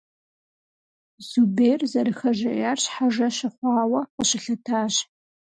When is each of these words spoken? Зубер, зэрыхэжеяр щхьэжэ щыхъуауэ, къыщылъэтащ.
Зубер, 1.27 1.79
зэрыхэжеяр 1.91 2.77
щхьэжэ 2.83 3.27
щыхъуауэ, 3.35 4.01
къыщылъэтащ. 4.15 4.93